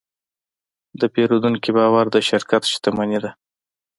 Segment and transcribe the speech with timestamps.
[0.99, 3.31] د پیرودونکي باور د شرکت شتمني ده.